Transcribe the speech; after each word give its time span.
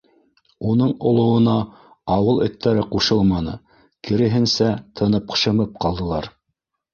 Уның 0.69 0.93
олоуына 1.09 1.53
ауыл 2.15 2.41
эттәре 2.45 2.85
ҡушылманы, 2.95 3.53
киреһенсә, 4.09 4.71
тынып, 5.01 5.37
шымып 5.43 5.79
ҡалдылар. 5.87 6.33